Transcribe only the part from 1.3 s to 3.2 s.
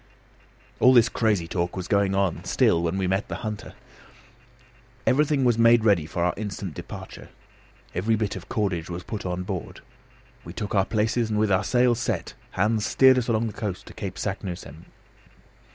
talk was going on still when we